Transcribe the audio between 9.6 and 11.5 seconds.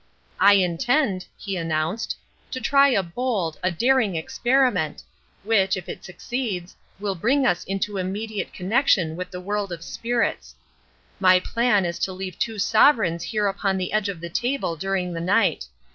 of spirits. My